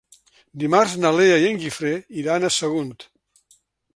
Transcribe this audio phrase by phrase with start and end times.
[0.61, 2.97] Dimarts na Lea i en Guifré iran a Sagunt.